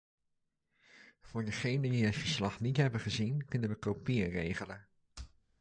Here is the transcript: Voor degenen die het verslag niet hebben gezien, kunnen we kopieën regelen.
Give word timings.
Voor 1.19 1.45
degenen 1.45 1.91
die 1.91 2.05
het 2.05 2.15
verslag 2.15 2.59
niet 2.59 2.77
hebben 2.77 3.01
gezien, 3.01 3.45
kunnen 3.45 3.69
we 3.69 3.75
kopieën 3.75 4.29
regelen. 4.29 4.87